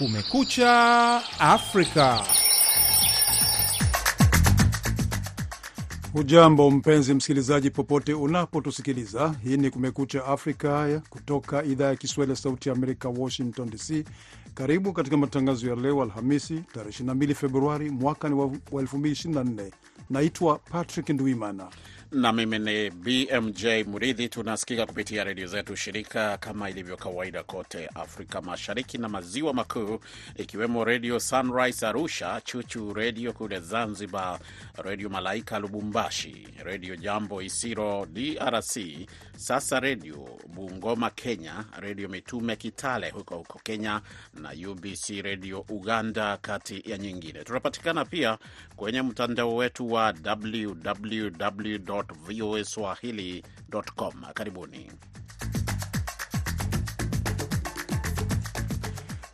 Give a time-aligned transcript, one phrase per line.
[0.00, 2.24] Kumekucha Afrika.
[6.12, 9.34] Hujambo mpenzi msikilizaji, popote unapotusikiliza.
[9.44, 14.04] Hii ni Kumekucha Afrika kutoka idhaa ya Kiswahili ya Sauti ya Amerika, Washington DC.
[14.54, 19.70] Karibu katika matangazo ya leo Alhamisi, tarehe 22 Februari mwaka ni wa 2024.
[20.10, 21.68] Naitwa Patrick Ndwimana
[22.12, 24.28] na mimi ni BMJ Muridhi.
[24.28, 30.00] Tunasikika kupitia redio zetu shirika kama ilivyo kawaida kote Afrika Mashariki na Maziwa Makuu,
[30.36, 34.38] ikiwemo Redio Sunrise Arusha, Chuchu Redio kule Zanzibar,
[34.84, 38.76] Redio Malaika Lubumbashi, Redio Jambo Isiro DRC,
[39.36, 44.00] Sasa Redio Bungoma Kenya, Redio Mitume Kitale huko huko Kenya
[44.34, 47.44] na UBC Redio Uganda, kati ya nyingine.
[47.44, 48.38] Tunapatikana pia
[48.76, 54.14] kwenye mtandao wetu wa www voa swahili.com.
[54.34, 54.92] Karibuni.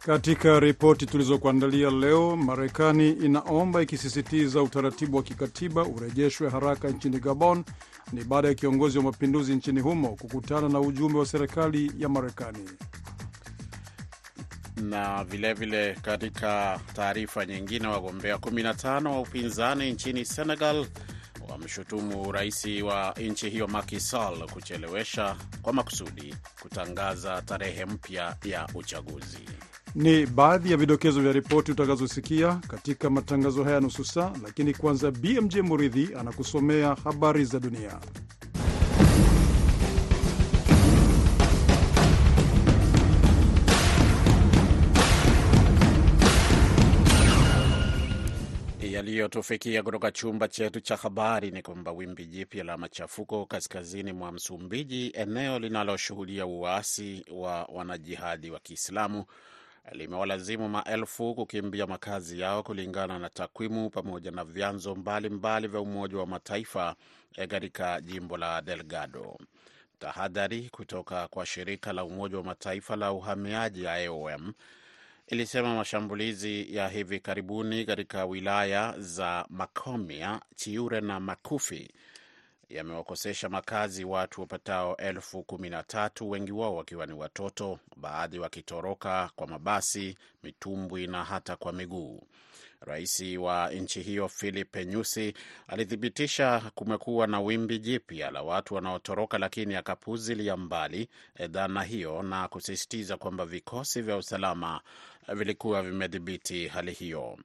[0.06, 7.64] Katika ripoti tulizokuandalia leo, Marekani inaomba ikisisitiza utaratibu wa kikatiba urejeshwe haraka nchini Gabon.
[8.12, 12.69] Ni baada ya kiongozi wa mapinduzi nchini humo kukutana na ujumbe wa serikali ya Marekani.
[14.83, 20.86] Na vilevile vile katika taarifa nyingine, wagombea 15 wa upinzani nchini Senegal
[21.50, 29.39] wamshutumu rais wa nchi hiyo Macky Sall kuchelewesha kwa makusudi kutangaza tarehe mpya ya uchaguzi.
[29.94, 35.56] Ni baadhi ya vidokezo vya ripoti utakazosikia katika matangazo haya nusu saa, lakini kwanza BMJ
[35.58, 37.98] Muridhi anakusomea habari za dunia.
[48.97, 55.11] Yaliyotufikia kutoka chumba chetu cha habari ni kwamba wimbi jipya la machafuko kaskazini mwa Msumbiji,
[55.14, 59.24] eneo linaloshuhudia uasi wa wanajihadi wa Kiislamu,
[59.92, 66.27] limewalazimu maelfu kukimbia makazi yao, kulingana na takwimu pamoja na vyanzo mbalimbali vya Umoja wa
[66.27, 66.96] Mataifa
[67.48, 69.39] katika jimbo la Delgado.
[69.98, 74.52] Tahadhari kutoka kwa shirika la Umoja wa Mataifa la uhamiaji IOM
[75.27, 81.91] ilisema mashambulizi ya hivi karibuni katika wilaya za Makomia, Chiure na Makufi
[82.69, 89.31] yamewakosesha makazi watu wapatao elfu kumi na tatu, wengi wao wakiwa ni watoto, baadhi wakitoroka
[89.37, 92.23] kwa mabasi, mitumbwi na hata kwa miguu.
[92.81, 95.35] Rais wa nchi hiyo Philip Nyusi
[95.69, 101.09] alithibitisha kumekuwa na wimbi jipya la watu wanaotoroka, lakini akapuzilia mbali
[101.48, 104.81] dhana hiyo na kusisitiza kwamba vikosi vya usalama
[105.35, 107.39] vilikuwa vimedhibiti hali hiyo.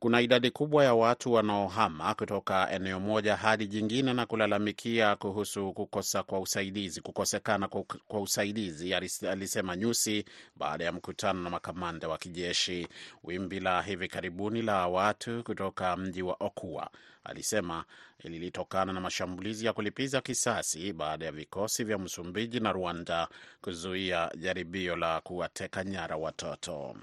[0.00, 6.22] Kuna idadi kubwa ya watu wanaohama kutoka eneo moja hadi jingine na kulalamikia kuhusu kukosa
[6.22, 7.68] kwa usaidizi, kukosekana
[8.08, 8.94] kwa usaidizi,
[9.30, 10.24] alisema Nyusi
[10.56, 12.88] baada ya mkutano na makamanda wa kijeshi.
[13.24, 16.90] Wimbi la hivi karibuni la watu kutoka mji wa Okua,
[17.24, 17.84] alisema,
[18.24, 23.28] lilitokana na mashambulizi ya kulipiza kisasi baada ya vikosi vya Msumbiji na Rwanda
[23.60, 26.96] kuzuia jaribio la kuwateka nyara watoto.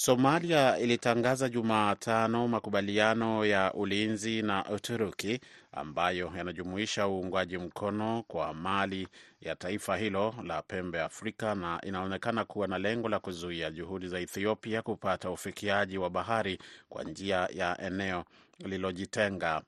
[0.00, 5.40] Somalia ilitangaza Jumatano makubaliano ya ulinzi na Uturuki
[5.72, 9.08] ambayo yanajumuisha uungwaji mkono kwa mali
[9.40, 14.20] ya taifa hilo la pembe Afrika na inaonekana kuwa na lengo la kuzuia juhudi za
[14.20, 18.24] Ethiopia kupata ufikiaji wa bahari kwa njia ya eneo
[18.58, 19.62] lililojitenga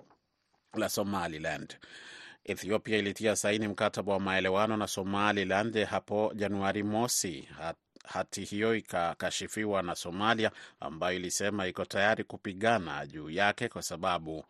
[0.74, 1.76] la Somaliland.
[2.44, 7.48] Ethiopia ilitia saini mkataba wa maelewano na Somaliland hapo Januari mosi.
[8.04, 10.50] Hati hiyo ikakashifiwa na Somalia
[10.80, 14.44] ambayo ilisema iko tayari kupigana juu yake kwa sababu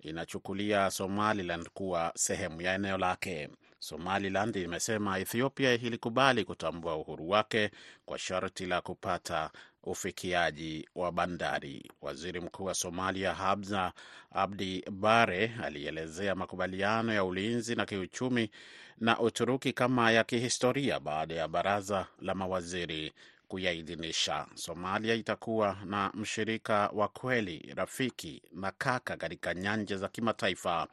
[0.00, 3.48] inachukulia Somaliland kuwa sehemu ya eneo lake.
[3.78, 7.70] Somaliland imesema Ethiopia ilikubali kutambua uhuru wake
[8.04, 9.50] kwa sharti la kupata
[9.86, 11.90] ufikiaji wa bandari.
[12.02, 13.92] Waziri Mkuu wa Somalia Hamza
[14.32, 18.50] Abdi Bare alielezea makubaliano ya ulinzi na kiuchumi
[18.98, 23.12] na Uturuki kama ya kihistoria baada ya baraza la mawaziri
[23.48, 24.46] kuyaidhinisha.
[24.54, 30.88] Somalia itakuwa na mshirika wa kweli, rafiki na kaka katika nyanja za kimataifa,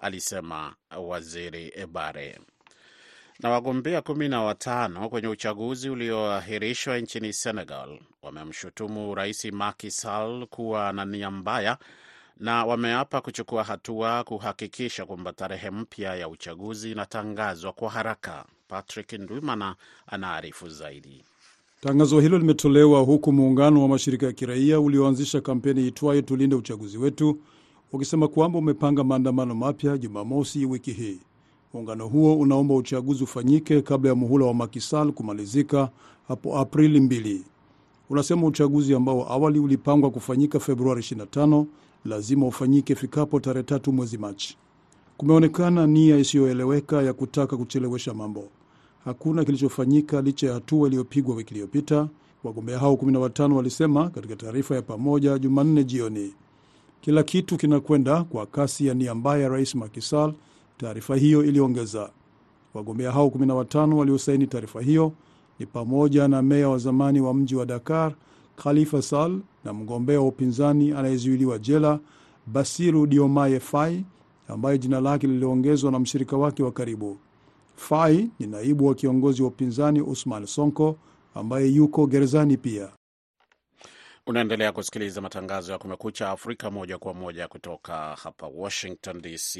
[0.00, 2.38] alisema waziri Bare.
[3.42, 10.92] Na wagombea kumi na watano kwenye uchaguzi ulioahirishwa nchini Senegal wamemshutumu rais Macky Sall kuwa
[10.92, 11.78] na nia mbaya
[12.36, 18.44] na wameapa kuchukua hatua kuhakikisha kwamba tarehe mpya ya uchaguzi inatangazwa kwa haraka.
[18.68, 19.76] Patrick Ndwimana
[20.06, 21.24] anaarifu zaidi.
[21.80, 27.40] Tangazo hilo limetolewa huku muungano wa mashirika ya kiraia ulioanzisha kampeni itwayo tulinde uchaguzi wetu
[27.92, 31.20] ukisema kwamba umepanga maandamano mapya Jumamosi wiki hii.
[31.74, 35.90] Muungano huo unaomba uchaguzi ufanyike kabla ya muhula wa Makisal kumalizika
[36.28, 37.44] hapo Aprili mbili.
[38.10, 41.64] unasema uchaguzi ambao awali ulipangwa kufanyika Februari 25
[42.04, 44.56] lazima ufanyike ifikapo tarehe tatu mwezi Machi.
[45.16, 48.44] Kumeonekana nia isiyoeleweka ya kutaka kuchelewesha mambo.
[49.04, 52.08] Hakuna kilichofanyika licha ya hatua iliyopigwa wiki iliyopita,
[52.44, 56.34] wagombea hao 15 walisema katika taarifa ya pamoja Jumanne jioni.
[57.00, 60.34] Kila kitu kinakwenda kwa kasi ya nia mbaya ya rais Macky Sall,
[60.80, 62.10] taarifa hiyo iliongeza.
[62.74, 65.12] Wagombea hao 15 waliosaini taarifa hiyo
[65.58, 68.14] ni pamoja na meya wa zamani wa mji wa Dakar
[68.56, 72.00] Khalifa Sall na mgombea wa upinzani anayezuiliwa jela
[72.46, 74.04] Basiru Diomaye Faye
[74.48, 77.18] ambaye jina lake liliongezwa na mshirika wake wa karibu.
[77.76, 80.96] Faye ni naibu wa kiongozi wa upinzani Usman Sonko
[81.34, 82.88] ambaye yuko gerezani pia.
[84.26, 89.58] Unaendelea kusikiliza matangazo ya Kumekucha Afrika moja kwa moja kutoka hapa Washington DC.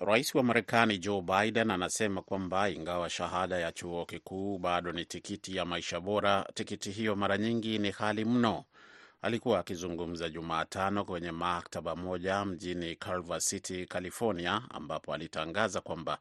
[0.00, 5.56] Rais wa Marekani Joe Biden anasema kwamba ingawa shahada ya chuo kikuu bado ni tikiti
[5.56, 8.64] ya maisha bora, tikiti hiyo mara nyingi ni ghali mno.
[9.24, 16.18] Alikuwa akizungumza Jumatano kwenye maktaba moja mjini Culver City, California, ambapo alitangaza kwamba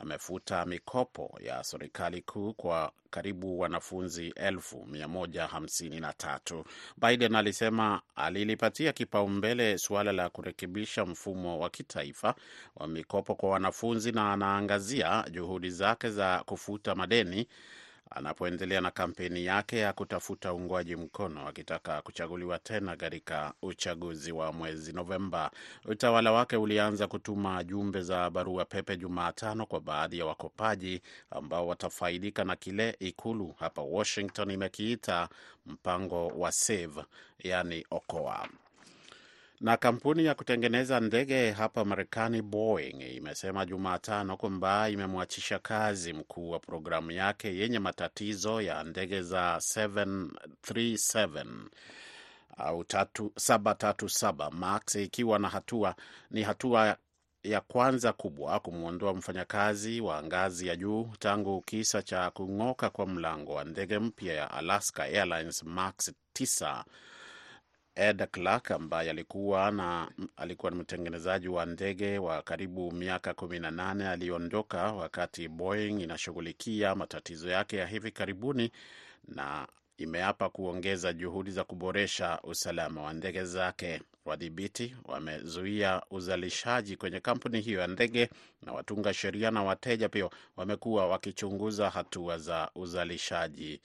[0.00, 6.64] amefuta mikopo ya serikali kuu kwa karibu wanafunzi elfu mia moja hamsini na tatu.
[6.96, 12.34] Biden alisema alilipatia kipaumbele suala la kurekebisha mfumo wa kitaifa
[12.76, 17.48] wa mikopo kwa wanafunzi na anaangazia juhudi zake za kufuta madeni
[18.16, 24.92] anapoendelea na kampeni yake ya kutafuta uungwaji mkono akitaka kuchaguliwa tena katika uchaguzi wa mwezi
[24.92, 25.50] Novemba.
[25.84, 32.44] Utawala wake ulianza kutuma jumbe za barua pepe Jumatano kwa baadhi ya wakopaji ambao watafaidika
[32.44, 35.28] na kile ikulu hapa Washington imekiita
[35.66, 37.04] mpango wa Save,
[37.38, 38.48] yani okoa
[39.62, 46.58] na kampuni ya kutengeneza ndege hapa Marekani, Boeing, imesema Jumatano kwamba imemwachisha kazi mkuu wa
[46.58, 51.46] programu yake yenye matatizo ya ndege za 737
[52.56, 55.94] au 737 Max, ikiwa na hatua
[56.30, 56.96] ni hatua
[57.42, 63.54] ya kwanza kubwa kumwondoa mfanyakazi wa ngazi ya juu tangu kisa cha kung'oka kwa mlango
[63.54, 66.84] wa ndege mpya ya Alaska Airlines Max 9
[67.94, 75.48] Ed Clark ambaye alikuwa na alikuwa mtengenezaji wa ndege wa karibu miaka 18 aliondoka wakati
[75.48, 78.70] Boeing inashughulikia matatizo yake ya hivi karibuni
[79.28, 79.68] na
[79.98, 84.02] imeapa kuongeza juhudi za kuboresha usalama wa ndege zake.
[84.24, 88.30] Wadhibiti wamezuia uzalishaji kwenye kampuni hiyo ya ndege
[88.62, 93.80] na watunga sheria na wateja pia wamekuwa wakichunguza hatua za uzalishaji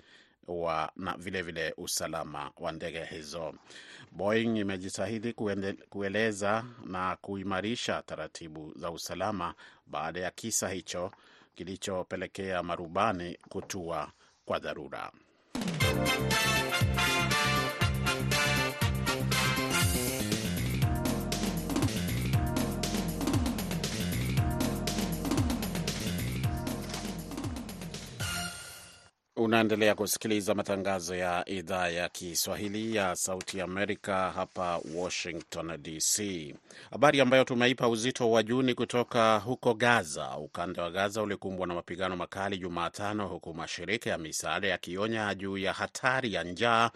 [0.47, 3.53] wa na vilevile vile usalama wa ndege hizo.
[4.11, 5.33] Boeing imejitahidi
[5.89, 9.53] kueleza na kuimarisha taratibu za usalama
[9.88, 11.11] baada ya kisa hicho
[11.55, 14.11] kilichopelekea marubani kutua
[14.45, 15.11] kwa dharura.
[29.39, 36.56] Unaendelea kusikiliza matangazo ya idhaa ya Kiswahili ya Sauti Amerika hapa Washington DC.
[36.92, 40.38] Habari ambayo tumeipa uzito wa juu ni kutoka huko Gaza.
[40.38, 45.73] Ukanda wa Gaza ulikumbwa na mapigano makali Jumatano, huku mashirika ya misaada yakionya juu ya
[45.73, 46.92] hatari ya njaa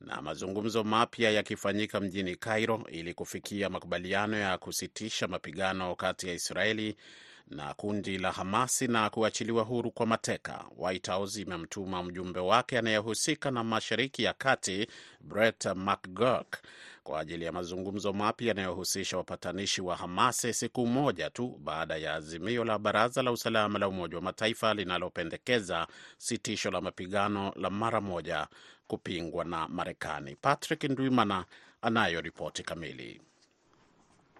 [0.00, 6.96] na mazungumzo mapya yakifanyika mjini Cairo ili kufikia makubaliano ya kusitisha mapigano kati ya Israeli
[7.46, 10.64] na kundi la Hamasi na kuachiliwa huru kwa mateka.
[10.76, 14.86] White House imemtuma mjumbe wake anayehusika na Mashariki ya Kati
[15.20, 16.58] Brett McGurk
[17.02, 22.64] kwa ajili ya mazungumzo mapya yanayohusisha wapatanishi wa Hamasi siku moja tu baada ya azimio
[22.64, 25.86] la Baraza la Usalama la Umoja wa Mataifa linalopendekeza
[26.18, 28.48] sitisho la mapigano la mara moja
[28.86, 30.36] kupingwa na Marekani.
[30.36, 31.44] Patrick Ndwimana
[31.82, 33.20] anayo ripoti kamili.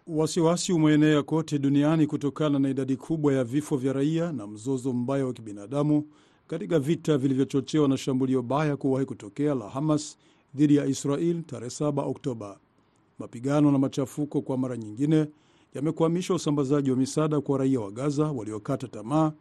[0.06, 5.26] Wasiwasi umeenea kote duniani kutokana na idadi kubwa ya vifo vya raia na mzozo mbaya
[5.26, 6.04] wa kibinadamu
[6.46, 10.18] katika vita vilivyochochewa na shambulio baya kuwahi kutokea la Hamas
[10.54, 12.58] dhidi ya Israel tarehe 7 Oktoba.
[13.18, 15.26] Mapigano na machafuko kwa mara nyingine
[15.74, 19.32] yamekwamisha usambazaji wa misaada kwa raia wa Gaza waliokata tamaa,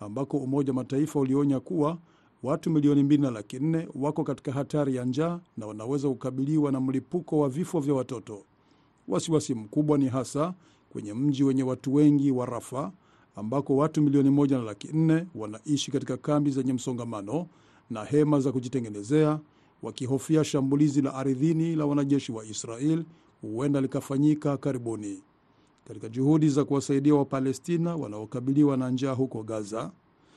[0.00, 1.98] ambako Umoja wa Mataifa ulionya kuwa
[2.42, 6.80] watu milioni mbili na laki nne wako katika hatari ya njaa na wanaweza kukabiliwa na
[6.80, 8.44] mlipuko wa vifo vya watoto.
[9.08, 10.54] Wasiwasi mkubwa ni hasa
[10.92, 12.92] kwenye mji wenye watu wengi wa Rafa
[13.36, 17.46] ambako watu milioni moja na laki nne wanaishi katika kambi zenye msongamano
[17.90, 19.40] na hema za kujitengenezea,
[19.82, 23.04] wakihofia shambulizi la ardhini la wanajeshi wa Israel
[23.40, 25.22] huenda likafanyika karibuni.
[25.88, 29.90] Katika juhudi za kuwasaidia Wapalestina wanaokabiliwa na njaa huko Gaza,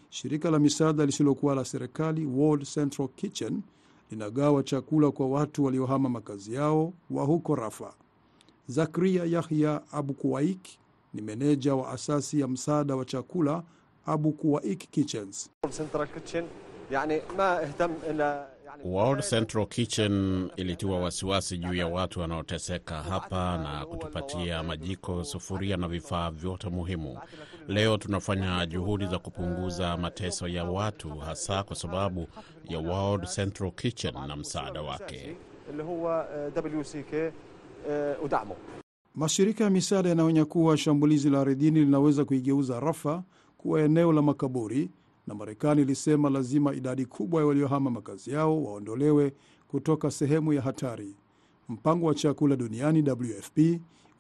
[0.10, 3.62] shirika la misaada lisilokuwa la serikali World Central Kitchen
[4.12, 7.94] linagawa chakula kwa watu waliohama makazi yao wa huko Rafa.
[8.68, 10.68] Zakria Yahya Abu Kuwaik
[11.14, 13.64] ni meneja wa asasi ya msaada wa chakula
[14.06, 15.50] Abu Kuwaik Kitchens.
[18.84, 25.88] World Central Kitchen ilitiwa wasiwasi juu ya watu wanaoteseka hapa na kutupatia majiko, sufuria na
[25.88, 27.20] vifaa vyote muhimu.
[27.68, 32.28] Leo tunafanya juhudi za kupunguza mateso ya watu, hasa kwa sababu
[32.70, 35.36] ya World Central Kitchen na msaada wake.
[39.16, 43.24] Mashirika ya misaada yanaonya kuwa shambulizi la ardhini linaweza kuigeuza Rafa
[43.58, 44.90] kuwa eneo la makaburi,
[45.28, 49.34] na Marekani ilisema lazima idadi kubwa ya waliohama makazi yao waondolewe
[49.68, 51.16] kutoka sehemu ya hatari.
[51.70, 53.60] Mpango wa chakula duniani WFP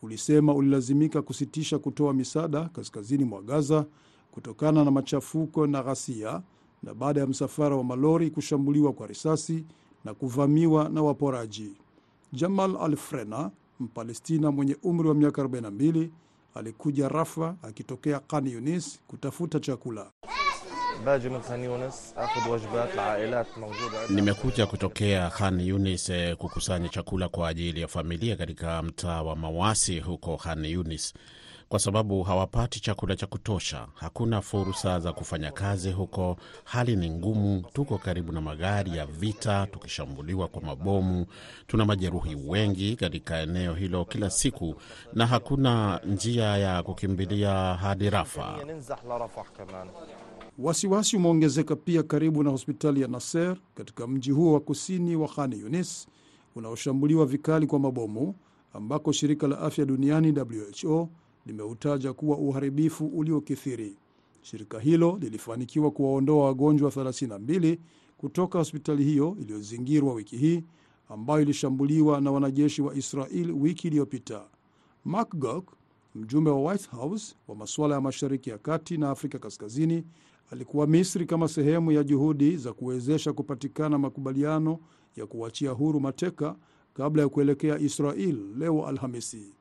[0.01, 3.86] ulisema ulilazimika kusitisha kutoa misaada kaskazini mwa Gaza
[4.31, 6.41] kutokana na machafuko na ghasia,
[6.84, 9.65] na baada ya msafara wa malori kushambuliwa kwa risasi
[10.05, 11.72] na kuvamiwa na waporaji.
[12.36, 16.10] Jamal Al Frena, Mpalestina mwenye umri wa miaka 42,
[16.56, 20.12] alikuja Rafa akitokea Khan Yunis kutafuta chakula.
[24.10, 30.38] Nimekuja kutokea Khan Yunis kukusanya chakula kwa ajili ya familia katika mtaa wa Mawasi huko
[30.38, 31.13] Khan Yunis,
[31.75, 33.88] kwa sababu hawapati chakula cha kutosha.
[33.94, 37.63] Hakuna fursa za kufanya kazi huko, hali ni ngumu.
[37.74, 41.25] Tuko karibu na magari ya vita, tukishambuliwa kwa mabomu.
[41.67, 44.75] Tuna majeruhi wengi katika eneo hilo kila siku,
[45.13, 48.60] na hakuna njia ya kukimbilia hadi Rafa.
[50.60, 55.53] Wasiwasi umeongezeka pia karibu na hospitali ya Nasser katika mji huo wa kusini wa Khan
[55.53, 56.08] Yunis
[56.55, 58.36] unaoshambuliwa vikali kwa mabomu,
[58.74, 61.10] ambako shirika la afya duniani WHO
[61.46, 63.98] limeutaja kuwa uharibifu uliokithiri.
[64.42, 67.78] Shirika hilo lilifanikiwa kuwaondoa wagonjwa 32
[68.18, 70.64] kutoka hospitali hiyo iliyozingirwa wiki hii,
[71.10, 74.46] ambayo ilishambuliwa na wanajeshi wa Israel wiki iliyopita.
[75.06, 75.34] Mark
[76.16, 80.04] mjumbe wa White House wa masuala ya Mashariki ya Kati na Afrika Kaskazini,
[80.52, 84.80] alikuwa Misri kama sehemu ya juhudi za kuwezesha kupatikana makubaliano
[85.16, 86.56] ya kuachia huru mateka
[86.94, 89.54] kabla ya kuelekea Israel leo Alhamisi.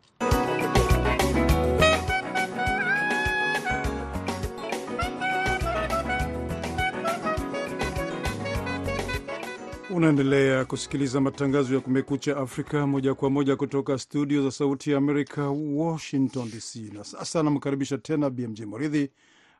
[9.94, 15.48] Unaendelea kusikiliza matangazo ya Kumekucha Afrika moja kwa moja kutoka studio za Sauti ya Amerika,
[15.50, 16.76] Washington DC.
[16.94, 19.10] Na sasa anamkaribisha tena BMJ Moridhi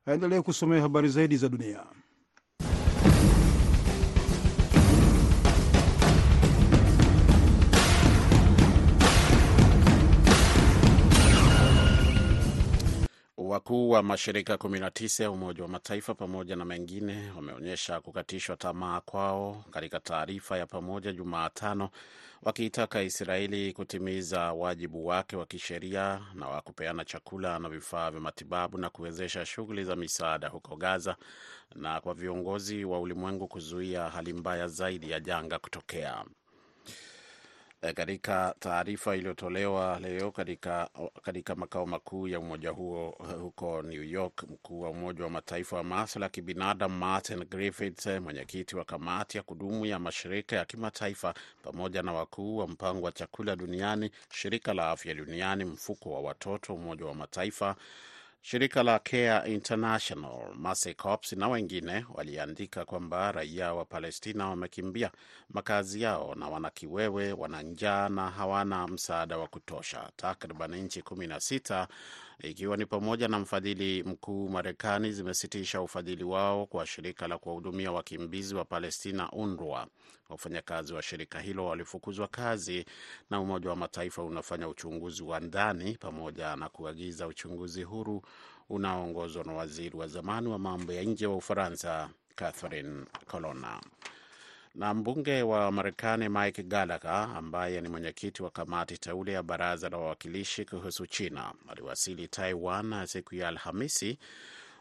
[0.06, 1.80] aendelee kusomea habari zaidi za dunia.
[13.54, 19.64] Wakuu wa mashirika 19 ya Umoja wa Mataifa pamoja na mengine wameonyesha kukatishwa tamaa kwao
[19.70, 21.90] katika taarifa ya pamoja Jumatano,
[22.42, 28.78] wakiitaka Israeli kutimiza wajibu wake wa kisheria na wa kupeana chakula na vifaa vya matibabu
[28.78, 31.16] na kuwezesha shughuli za misaada huko Gaza
[31.74, 36.24] na kwa viongozi wa ulimwengu kuzuia hali mbaya zaidi ya janga kutokea.
[37.92, 40.88] Katika taarifa iliyotolewa leo katika,
[41.22, 43.10] katika makao makuu ya umoja huo
[43.40, 48.76] huko New York, mkuu wa Umoja wa Mataifa wa maswala ya kibinadamu Martin Griffiths, mwenyekiti
[48.76, 53.56] wa kamati ya kudumu ya mashirika ya kimataifa, pamoja na wakuu wa mpango wa chakula
[53.56, 57.76] duniani, shirika la afya duniani, mfuko wa watoto, Umoja wa Mataifa,
[58.46, 65.10] shirika la Care International, Mercy Corps na wengine waliandika kwamba raia wa Palestina wamekimbia
[65.50, 70.10] makazi yao na wana kiwewe, wana njaa na hawana msaada wa kutosha.
[70.16, 71.88] Takriban nchi kumi na sita
[72.42, 78.54] ikiwa ni pamoja na mfadhili mkuu Marekani zimesitisha ufadhili wao kwa shirika la kuwahudumia wakimbizi
[78.54, 79.86] wa Palestina, UNRWA.
[80.28, 82.84] Wafanyakazi wa shirika hilo walifukuzwa kazi
[83.30, 88.22] na Umoja wa Mataifa unafanya uchunguzi wa ndani pamoja na kuagiza uchunguzi huru
[88.68, 93.80] unaoongozwa na waziri wa zamani wa mambo ya nje wa Ufaransa, Catherine Colonna
[94.74, 99.96] na mbunge wa Marekani Mike Gallagher ambaye ni mwenyekiti wa kamati teule ya baraza la
[99.96, 104.18] wawakilishi kuhusu China aliwasili Taiwan siku ya Alhamisi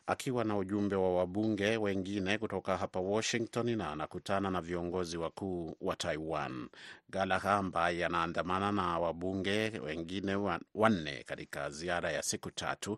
[0.08, 5.96] akiwa na ujumbe wa wabunge wengine kutoka hapa Washington na anakutana na viongozi wakuu wa
[5.96, 6.70] Taiwan.
[7.10, 10.36] Gallagher ambaye anaandamana na wabunge wengine
[10.76, 12.98] wanne katika ziara ya siku tatu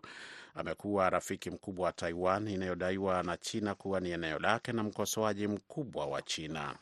[0.54, 6.06] amekuwa rafiki mkubwa wa Taiwan inayodaiwa na China kuwa ni eneo lake na mkosoaji mkubwa
[6.06, 6.74] wa China.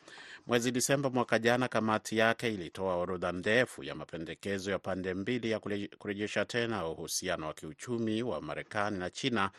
[0.47, 5.59] Mwezi Disemba mwaka jana, kamati yake ilitoa orodha ndefu ya mapendekezo ya pande mbili ya
[5.97, 9.51] kurejesha tena uhusiano wa kiuchumi wa Marekani na China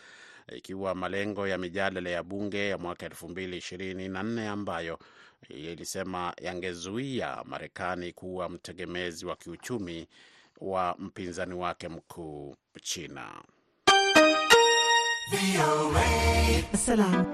[0.52, 4.98] ikiwa malengo ya mijadala ya bunge ya mwaka 2024 ambayo
[5.48, 10.08] ilisema yangezuia Marekani kuwa mtegemezi wa kiuchumi
[10.60, 13.42] wa mpinzani wake mkuu China.
[16.76, 17.26] Salam.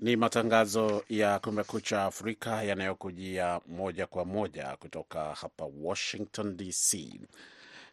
[0.00, 7.20] Ni matangazo ya Kumekucha Afrika yanayokujia moja kwa moja kutoka hapa Washington DC.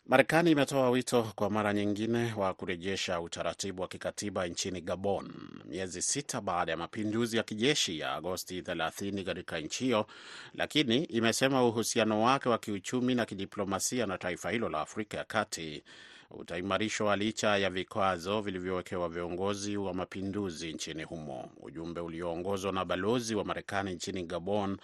[0.05, 5.31] Marekani imetoa wito kwa mara nyingine wa kurejesha utaratibu wa kikatiba nchini Gabon,
[5.65, 10.07] miezi sita baada ya mapinduzi ya kijeshi ya Agosti 30 katika nchi hiyo,
[10.53, 15.83] lakini imesema uhusiano wake wa kiuchumi na kidiplomasia na taifa hilo la Afrika ya Kati
[16.31, 21.49] utaimarishwa licha ya vikwazo vilivyowekewa viongozi wa mapinduzi nchini humo.
[21.61, 24.77] Ujumbe ulioongozwa na balozi wa Marekani nchini Gabon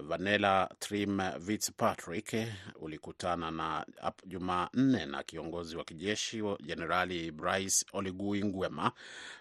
[0.00, 2.34] Vanela Trim Fitzpatrick
[2.80, 3.86] ulikutana na
[4.26, 8.92] Jumanne na kiongozi wa kijeshi Jenerali Brice Oligui Nguema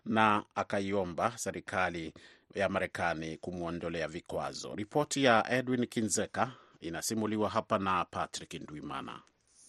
[0.06, 2.14] na akaiomba serikali
[2.56, 4.76] ya Marekani kumwondolea vikwazo.
[4.76, 9.20] Ripoti ya Edwin Kinzeka inasimuliwa hapa na Patrick Ndwimana.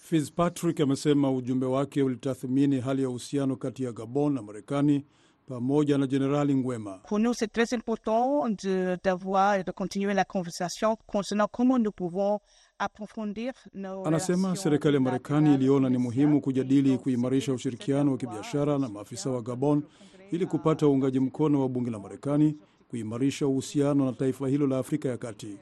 [0.02, 5.04] Fitzpatrick amesema ujumbe wake ulitathmini hali ya uhusiano kati ya Gabon na Marekani
[5.46, 6.98] pamoja na Jenerali Ngwema.
[7.08, 8.48] Pour nous, c'est très important
[9.04, 12.40] d'avoir et de continuer la conversation concernant comment nous pouvons
[14.04, 19.42] Anasema serikali ya Marekani iliona ni muhimu kujadili kuimarisha ushirikiano wa kibiashara na maafisa wa
[19.42, 19.82] Gabon
[20.30, 22.56] ili kupata uungaji mkono wa bunge la Marekani
[22.88, 25.58] kuimarisha uhusiano na taifa hilo la Afrika ya Kati.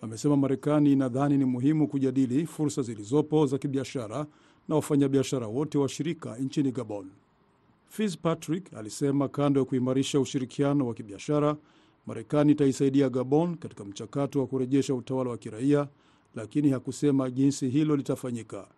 [0.00, 4.26] Amesema Marekani inadhani ni muhimu kujadili fursa zilizopo za kibiashara
[4.68, 7.10] na wafanyabiashara wote washirika nchini Gabon.
[7.88, 11.56] Fitzpatrick alisema kando ya kuimarisha ushirikiano wa kibiashara,
[12.06, 15.88] Marekani itaisaidia Gabon katika mchakato wa kurejesha utawala wa kiraia,
[16.34, 18.68] lakini hakusema jinsi hilo litafanyika.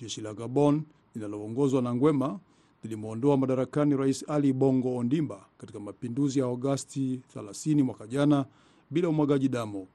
[0.00, 0.82] Jeshi la Gabon
[1.14, 2.40] linaloongozwa na Ngwema
[2.82, 8.46] lilimwondoa madarakani Rais Ali Bongo Ondimba katika mapinduzi ya Agosti 30 mwaka jana
[8.90, 9.86] bila umwagaji damu.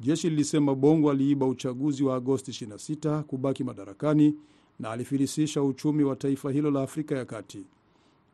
[0.00, 4.34] Jeshi lilisema Bongo aliiba uchaguzi wa Agosti 26 kubaki madarakani
[4.78, 7.66] na alifilisisha uchumi wa taifa hilo la Afrika ya Kati.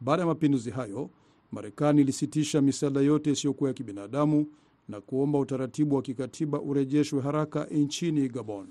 [0.00, 1.10] Baada ya mapinduzi hayo,
[1.52, 4.46] Marekani ilisitisha misaada yote isiyokuwa ya kibinadamu
[4.88, 8.66] na kuomba utaratibu wa kikatiba urejeshwe haraka nchini Gabon.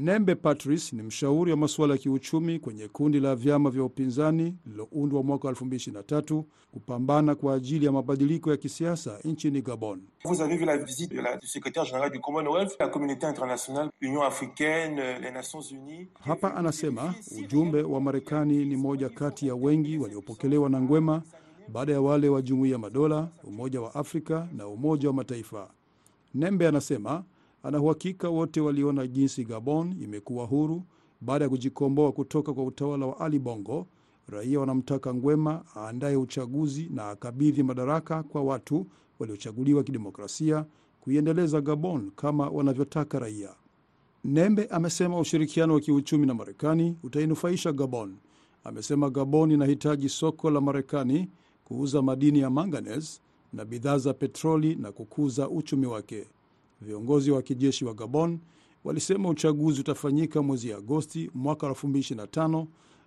[0.00, 5.22] Nembe Patrice ni mshauri wa masuala ya kiuchumi kwenye kundi la vyama vya upinzani lililoundwa
[5.22, 10.00] mwaka 2023 kupambana kwa ajili ya mabadiliko ya kisiasa nchini Gabon.
[10.24, 13.90] Vous avez vu la visite de la, du secrétaire général du Commonwealth, la communauté internationale,
[14.00, 16.08] l'Union africaine, les Nations unies.
[16.20, 21.22] Hapa anasema ujumbe wa Marekani ni moja kati ya wengi waliopokelewa na Ngwema
[21.68, 25.70] baada ya wale wa Jumuiya ya Madola, Umoja wa Afrika na Umoja wa Mataifa.
[26.34, 27.24] Nembe anasema
[27.62, 30.82] ana uhakika wote waliona jinsi Gabon imekuwa huru
[31.20, 33.86] baada ya kujikomboa kutoka kwa utawala wa Ali Bongo.
[34.28, 38.86] Raia wanamtaka Ngwema aandaye uchaguzi na akabidhi madaraka kwa watu
[39.18, 40.64] waliochaguliwa kidemokrasia
[41.00, 43.54] kuiendeleza Gabon kama wanavyotaka raia.
[44.24, 48.16] Nembe amesema ushirikiano wa kiuchumi na Marekani utainufaisha Gabon.
[48.64, 51.28] Amesema Gabon inahitaji soko la Marekani
[51.64, 53.20] kuuza madini ya manganese
[53.52, 56.26] na bidhaa za petroli na kukuza uchumi wake.
[56.80, 58.38] Viongozi wa kijeshi wa Gabon
[58.84, 62.66] walisema uchaguzi utafanyika mwezi Agosti mwaka 2025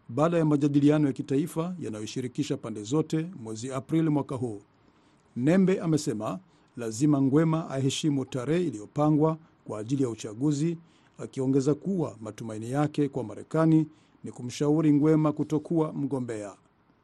[0.10, 4.62] baada ya majadiliano ya kitaifa yanayoshirikisha pande zote mwezi Aprili mwaka huu.
[5.36, 6.39] Nembe amesema
[6.77, 10.77] lazima Ngwema aheshimu tarehe iliyopangwa kwa ajili ya uchaguzi,
[11.17, 13.88] akiongeza kuwa matumaini yake kwa Marekani
[14.23, 16.55] ni kumshauri Ngwema kutokuwa mgombea.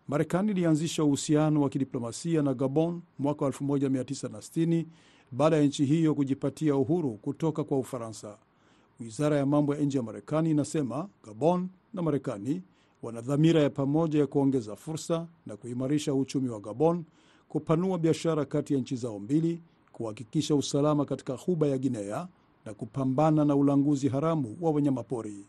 [0.07, 4.85] Marekani ilianzisha uhusiano wa kidiplomasia na Gabon mwaka 1960
[5.31, 8.37] baada ya nchi hiyo kujipatia uhuru kutoka kwa Ufaransa.
[8.99, 12.63] Wizara ya mambo ya nje ya Marekani inasema Gabon na Marekani
[13.03, 17.03] wana dhamira ya pamoja ya kuongeza fursa na kuimarisha uchumi wa Gabon,
[17.49, 19.61] kupanua biashara kati ya nchi zao mbili,
[19.91, 22.27] kuhakikisha usalama katika ghuba ya Guinea
[22.65, 25.45] na kupambana na ulanguzi haramu wa wanyamapori.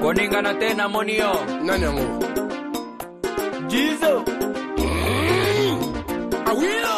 [0.00, 1.32] Koningana tena monio.
[1.64, 2.24] Nani yangu?
[3.66, 4.24] jizo.
[6.50, 6.94] Awilo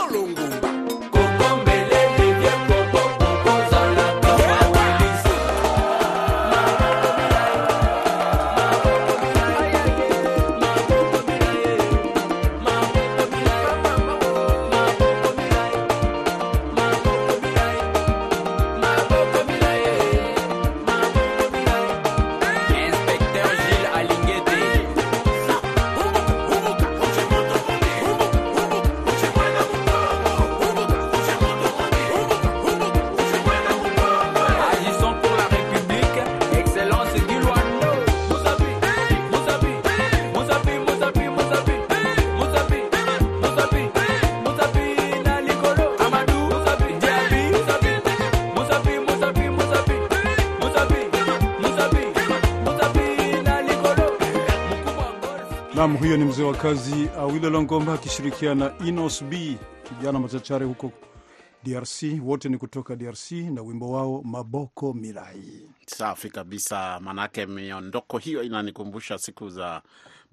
[56.52, 60.92] wa kazi Awilo Longomba akishirikiana na Inos B, kijana machachare huko
[61.64, 62.02] DRC.
[62.24, 65.68] Wote ni kutoka DRC na wimbo wao Maboko Mirai.
[65.86, 69.82] Safi kabisa, manake miondoko hiyo inanikumbusha siku za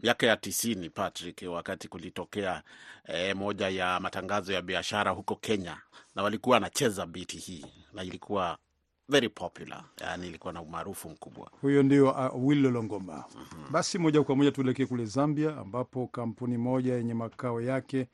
[0.03, 2.63] miaka ya tisini, Patrick, wakati kulitokea
[3.07, 5.77] eh, moja ya matangazo ya biashara huko Kenya,
[6.15, 8.57] na walikuwa wanacheza biti hii na ilikuwa
[9.09, 11.51] very popular, yani ilikuwa na umaarufu mkubwa.
[11.61, 13.25] Huyo ndio Awilo Longomba.
[13.71, 18.07] Basi moja kwa moja tuelekee kule Zambia, ambapo kampuni moja yenye makao yake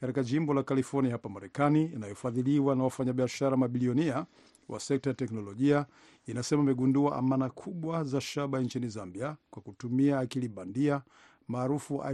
[0.00, 4.26] katika jimbo la California hapa Marekani, inayofadhiliwa na wafanyabiashara mabilionia
[4.68, 5.86] wa sekta ya teknolojia,
[6.26, 11.02] inasema imegundua amana kubwa za shaba nchini Zambia kwa kutumia akili bandia
[11.48, 12.04] maarufu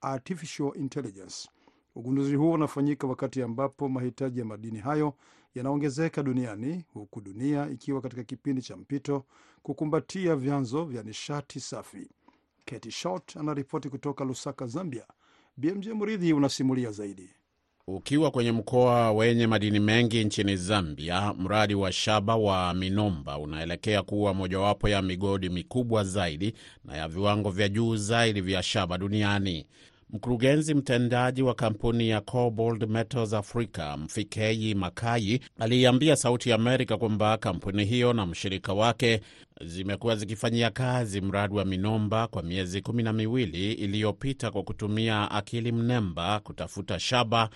[0.00, 1.48] artificial intelligence.
[1.94, 5.14] Ugunduzi huo unafanyika wakati ambapo mahitaji ya madini hayo
[5.54, 9.24] yanaongezeka duniani huku dunia ikiwa katika kipindi cha mpito
[9.62, 12.08] kukumbatia vyanzo vya nishati safi.
[12.64, 15.04] Katie Short anaripoti kutoka Lusaka, Zambia.
[15.56, 17.30] BMJ Muridhi unasimulia zaidi.
[17.86, 24.34] Ukiwa kwenye mkoa wenye madini mengi nchini Zambia, mradi wa shaba wa Minomba unaelekea kuwa
[24.34, 29.66] mojawapo ya migodi mikubwa zaidi na ya viwango vya juu zaidi vya shaba duniani.
[30.12, 37.36] Mkurugenzi mtendaji wa kampuni ya Cobalt Metals Africa, Mfikeyi Makai, aliiambia Sauti ya Amerika kwamba
[37.38, 39.20] kampuni hiyo na mshirika wake
[39.64, 45.72] zimekuwa zikifanyia kazi mradi wa Minomba kwa miezi kumi na miwili iliyopita kwa kutumia akili
[45.72, 47.48] mnemba kutafuta shaba,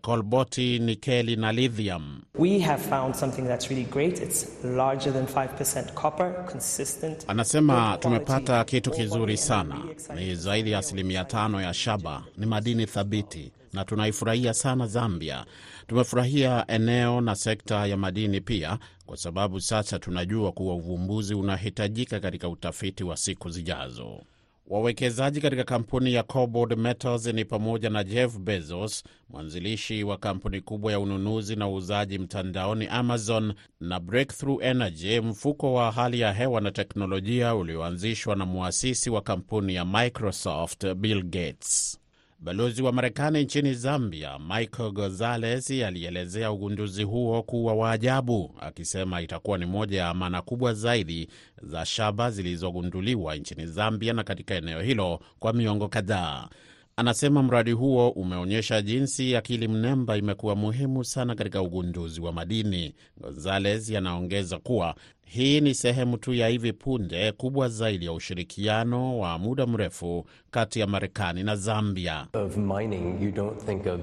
[0.00, 2.20] kolboti, nikeli na lithium.
[2.34, 4.20] We have found something that's really great.
[4.22, 7.24] It's larger than 5% copper, consistent.
[7.28, 9.76] Anasema tumepata kitu kizuri sana,
[10.14, 15.44] ni zaidi ya asilimia tano ya shaba, ni madini thabiti na tunaifurahia sana Zambia.
[15.86, 22.48] Tumefurahia eneo na sekta ya madini pia, kwa sababu sasa tunajua kuwa uvumbuzi unahitajika katika
[22.48, 24.20] utafiti wa siku zijazo.
[24.66, 30.92] Wawekezaji katika kampuni ya Cobalt Metals ni pamoja na Jeff Bezos, mwanzilishi wa kampuni kubwa
[30.92, 36.70] ya ununuzi na uuzaji mtandaoni Amazon, na Breakthrough Energy, mfuko wa hali ya hewa na
[36.70, 41.98] teknolojia ulioanzishwa na mwasisi wa kampuni ya Microsoft, Bill Gates.
[42.40, 49.58] Balozi wa Marekani nchini Zambia, Michael Gonzales, alielezea ugunduzi huo kuwa wa ajabu, akisema itakuwa
[49.58, 51.28] ni moja ya amana kubwa zaidi
[51.62, 56.48] za shaba zilizogunduliwa nchini Zambia na katika eneo hilo kwa miongo kadhaa.
[56.96, 62.94] Anasema mradi huo umeonyesha jinsi akili mnemba imekuwa muhimu sana katika ugunduzi wa madini.
[63.20, 64.94] Gonzales anaongeza kuwa
[65.30, 70.80] hii ni sehemu tu ya hivi punde kubwa zaidi ya ushirikiano wa muda mrefu kati
[70.80, 72.26] ya Marekani na Zambia.
[72.32, 74.00] Of mining, you don't think of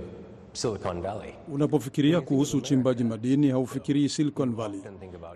[0.54, 1.34] Silicon Valley.
[1.54, 4.82] Unapofikiria kuhusu uchimbaji madini haufikirii Silicon Valley.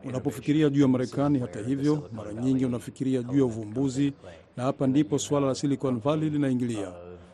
[0.06, 4.13] Unapofikiria juu ya Marekani, hata hivyo, mara nyingi unafikiria juu ya uvumbuzi,
[4.58, 6.91] na hapa ndipo suala la Silicon Valley linaingilia.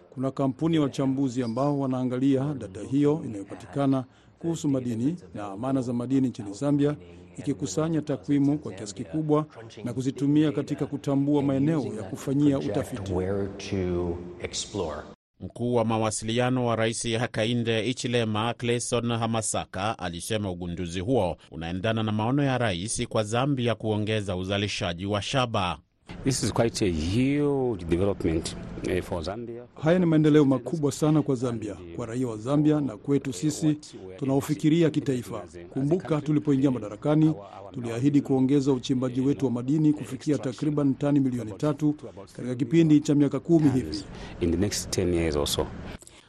[0.10, 4.04] Kuna kampuni ya wachambuzi ambao wanaangalia data hiyo inayopatikana
[4.46, 6.96] kuhusu madini na amana za madini nchini Zambia,
[7.38, 9.46] ikikusanya takwimu kwa kiasi kikubwa
[9.84, 13.14] na kuzitumia katika kutambua maeneo ya kufanyia utafiti.
[13.14, 14.98] Where to explore.
[15.40, 22.44] Mkuu wa mawasiliano wa rais Hakainde Ichilema, Clayson Hamasaka, alisema ugunduzi huo unaendana na maono
[22.44, 25.78] ya rais kwa Zambia kuongeza uzalishaji wa shaba.
[26.24, 28.56] This is quite a huge development
[28.88, 29.64] uh, for Zambia.
[29.84, 33.78] Haya ni maendeleo makubwa sana kwa Zambia, kwa raia wa Zambia na kwetu sisi
[34.18, 35.44] tunaofikiria kitaifa.
[35.70, 37.34] Kumbuka, tulipoingia madarakani
[37.74, 41.96] tuliahidi kuongeza uchimbaji wetu wa madini kufikia takriban tani milioni tatu
[42.36, 44.04] katika kipindi cha miaka kumi hivi.
[44.42, 45.68] In the next 10 years or so.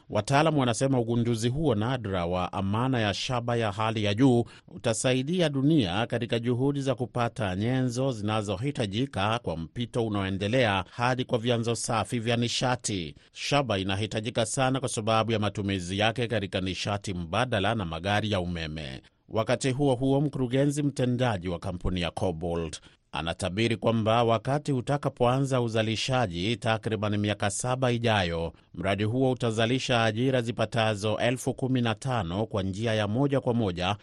[0.09, 6.05] Wataalamu wanasema ugunduzi huo nadra wa amana ya shaba ya hali ya juu utasaidia dunia
[6.07, 13.15] katika juhudi za kupata nyenzo zinazohitajika kwa mpito unaoendelea hadi kwa vyanzo safi vya nishati.
[13.31, 19.01] Shaba inahitajika sana kwa sababu ya matumizi yake katika nishati mbadala na magari ya umeme.
[19.29, 27.17] Wakati huo huo, mkurugenzi mtendaji wa kampuni ya Cobalt anatabiri kwamba wakati utakapoanza uzalishaji takriban
[27.17, 33.07] miaka saba ijayo, mradi huo utazalisha ajira zipatazo elfu kumi na tano kwa njia ya
[33.07, 33.97] moja kwa moja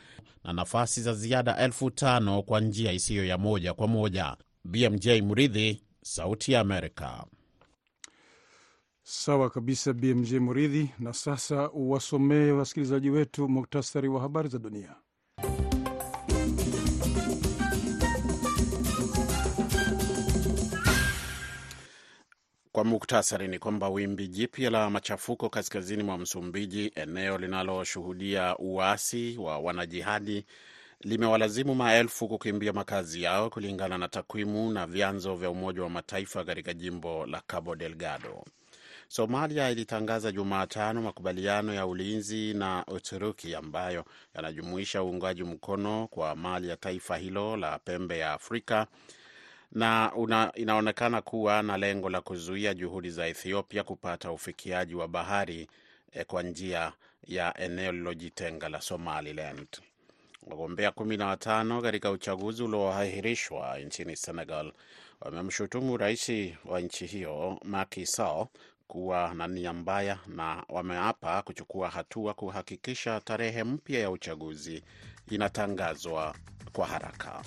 [0.45, 4.37] na nafasi za ziada elfu tano kwa njia isiyo ya moja kwa moja.
[4.65, 7.25] BMJ Muridhi, Sauti ya Amerika.
[9.03, 10.91] Sawa kabisa, BMJ Muridhi.
[10.99, 14.95] Na sasa uwasomee wasikilizaji wetu muktasari wa habari za dunia.
[22.75, 29.59] Kwa muktasari ni kwamba wimbi jipya la machafuko kaskazini mwa Msumbiji, eneo linaloshuhudia uasi wa
[29.59, 30.45] wanajihadi,
[31.01, 36.75] limewalazimu maelfu kukimbia makazi yao, kulingana na takwimu na vyanzo vya Umoja wa Mataifa katika
[36.75, 38.45] jimbo la Cabo Delgado.
[39.09, 46.77] Somalia ilitangaza Jumatano makubaliano ya ulinzi na Uturuki ambayo yanajumuisha uungaji mkono kwa mali ya
[46.77, 48.87] taifa hilo la pembe ya Afrika
[49.75, 55.69] na una, inaonekana kuwa na lengo la kuzuia juhudi za Ethiopia kupata ufikiaji wa bahari
[56.13, 56.93] eh, kwa njia
[57.27, 59.67] ya eneo lililojitenga la Somaliland.
[60.47, 64.73] Wagombea kumi na watano katika uchaguzi ulioahirishwa nchini Senegal
[65.21, 66.31] wamemshutumu rais
[66.65, 68.47] wa nchi hiyo Macky Sall
[68.89, 74.83] kuwa na nia mbaya na wameapa kuchukua hatua kuhakikisha tarehe mpya ya uchaguzi
[75.31, 76.35] inatangazwa
[76.73, 77.43] kwa haraka.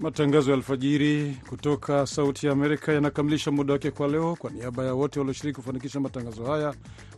[0.00, 4.36] Matangazo ya alfajiri kutoka Sauti ya Amerika yanakamilisha muda wake kwa leo.
[4.36, 6.74] Kwa niaba ya wote walioshiriki kufanikisha matangazo haya,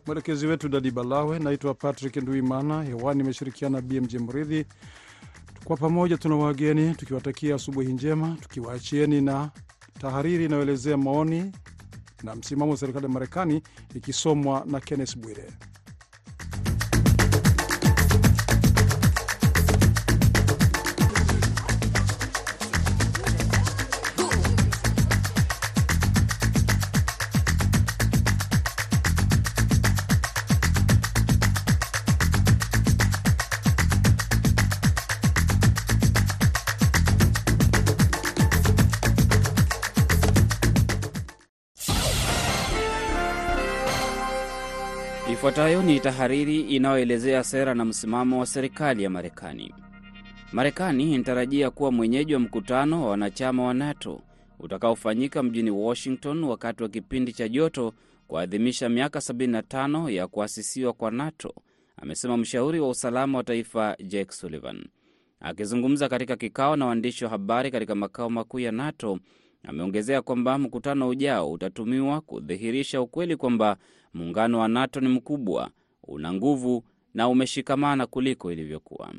[0.07, 2.83] mwelekezi wetu Dadi Balawe, naitwa Patrick Nduimana.
[2.83, 4.65] Hewani imeshirikiana BMJ Mridhi.
[5.65, 9.51] Kwa pamoja tuna wageni tukiwatakia asubuhi njema, tukiwaachieni na
[10.01, 11.53] tahariri inayoelezea maoni
[12.23, 13.63] na msimamo wa serikali ya Marekani
[13.95, 15.51] ikisomwa na Kenneth Bwire.
[45.73, 49.75] Ifuatayo ni tahariri inayoelezea sera na msimamo wa serikali ya Marekani.
[50.53, 54.21] Marekani inatarajia kuwa mwenyeji wa mkutano wa wanachama wa NATO
[54.59, 57.93] utakaofanyika mjini Washington wakati wa kipindi cha joto
[58.29, 61.55] kuadhimisha miaka 75 ya kuasisiwa kwa NATO,
[61.97, 64.85] amesema mshauri wa usalama wa taifa Jake Sullivan.
[65.41, 69.19] Akizungumza katika kikao na waandishi wa habari katika makao makuu ya NATO,
[69.65, 73.77] ameongezea kwamba mkutano ujao utatumiwa kudhihirisha ukweli kwamba
[74.15, 75.71] muungano wa NATO ni mkubwa,
[76.03, 79.13] una nguvu na umeshikamana kuliko ilivyokuwa.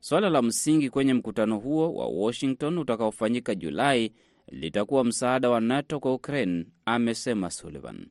[0.00, 4.12] Suala la msingi kwenye mkutano huo wa Washington utakaofanyika Julai
[4.48, 8.06] litakuwa msaada wa NATO kwa Ukraine, amesema Sullivan.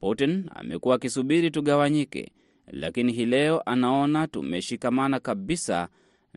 [0.00, 2.32] Putin amekuwa akisubiri tugawanyike,
[2.66, 5.88] lakini hii leo anaona tumeshikamana kabisa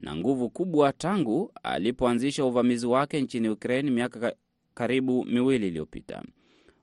[0.01, 4.33] na nguvu kubwa tangu alipoanzisha uvamizi wake nchini Ukraine miaka
[4.83, 6.23] karibu miwili iliyopita.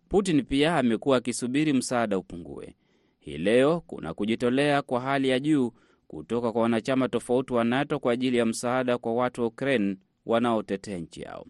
[0.09, 2.75] Putin pia amekuwa akisubiri msaada upungue.
[3.19, 5.73] Hii leo kuna kujitolea kwa hali ya juu
[6.07, 10.99] kutoka kwa wanachama tofauti wa NATO kwa ajili ya msaada kwa watu wa Ukraine wanaotetea
[10.99, 11.47] nchi yao.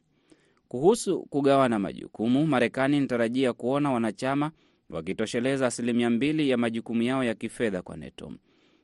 [0.68, 4.50] Kuhusu kugawana majukumu, Marekani inatarajia kuona wanachama
[4.90, 8.32] wakitosheleza asilimia mbili ya majukumu yao ya kifedha kwa NATO.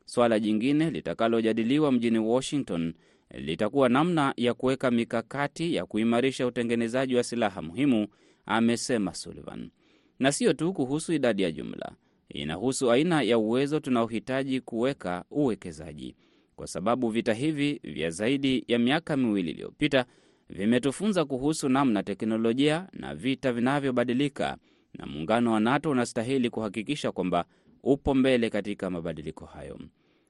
[0.04, 2.94] Swala jingine litakalojadiliwa mjini Washington
[3.32, 8.06] litakuwa namna ya kuweka mikakati ya kuimarisha utengenezaji wa silaha muhimu,
[8.46, 9.70] amesema Sullivan.
[10.18, 11.92] Na sio tu kuhusu idadi ya jumla,
[12.28, 16.16] inahusu aina ya uwezo tunaohitaji kuweka uwekezaji,
[16.56, 20.04] kwa sababu vita hivi vya zaidi ya miaka miwili iliyopita
[20.48, 24.56] vimetufunza kuhusu namna teknolojia na vita vinavyobadilika,
[24.98, 27.44] na muungano wa NATO unastahili kuhakikisha kwamba
[27.82, 29.80] upo mbele katika mabadiliko hayo.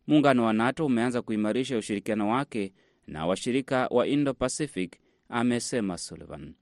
[0.07, 2.73] Muungano wa NATO umeanza kuimarisha ushirikiano wake
[3.07, 4.97] na washirika wa Indo-Pacific,
[5.29, 6.55] amesema Sullivan.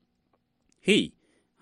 [0.80, 1.12] Hii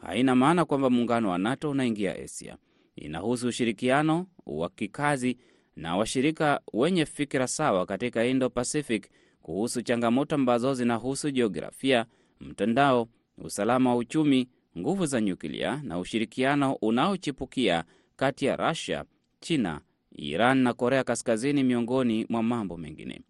[0.00, 2.56] haina maana kwamba muungano wa NATO unaingia Asia.
[2.96, 5.38] Inahusu ushirikiano wa kikazi
[5.76, 9.08] na washirika wenye fikira sawa katika Indo-Pacific
[9.42, 12.06] kuhusu changamoto ambazo zinahusu jiografia,
[12.40, 17.84] mtandao, usalama wa uchumi, nguvu za nyuklia na ushirikiano unaochipukia
[18.16, 19.04] kati ya Russia,
[19.40, 19.80] China,
[20.12, 23.20] Iran na Korea Kaskazini, miongoni mwa mambo mengine.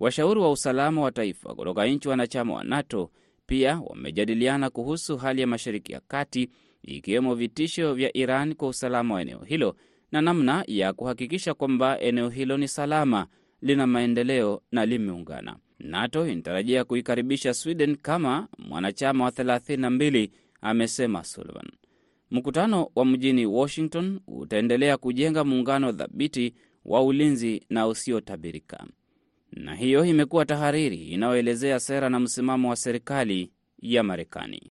[0.00, 3.10] Washauri wa usalama wa taifa kutoka nchi wanachama wa NATO
[3.46, 6.50] pia wamejadiliana kuhusu hali ya Mashariki ya Kati,
[6.82, 9.76] ikiwemo vitisho vya Iran kwa usalama wa eneo hilo
[10.12, 13.26] na namna ya kuhakikisha kwamba eneo hilo ni salama,
[13.62, 15.56] lina maendeleo na limeungana.
[15.78, 21.70] NATO inatarajia kuikaribisha Sweden kama mwanachama wa 32, amesema Sullivan.
[22.30, 28.86] Mkutano wa mjini Washington utaendelea kujenga muungano thabiti wa ulinzi na usiotabirika.
[29.52, 34.70] Na hiyo imekuwa tahariri inayoelezea sera na msimamo wa serikali ya Marekani.